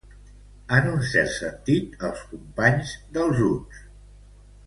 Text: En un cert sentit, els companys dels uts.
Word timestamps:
En 0.77 0.87
un 0.91 1.03
cert 1.09 1.29
sentit, 1.33 1.93
els 2.09 2.23
companys 2.33 2.93
dels 3.19 3.45
uts. 3.51 3.85